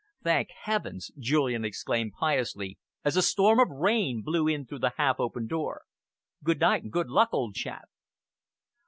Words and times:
"Thank 0.23 0.49
heavens!" 0.63 1.11
Julian 1.19 1.63
exclaimed 1.63 2.13
piously, 2.19 2.79
as 3.05 3.15
a 3.15 3.21
storm 3.21 3.59
of 3.59 3.69
rain 3.69 4.23
blew 4.23 4.47
in 4.47 4.65
through 4.65 4.79
the 4.79 4.93
half 4.97 5.19
open 5.19 5.45
door. 5.45 5.83
"Good 6.43 6.59
night 6.59 6.81
and 6.81 6.91
good 6.91 7.09
luck, 7.11 7.29
old 7.33 7.53
chap!" 7.53 7.87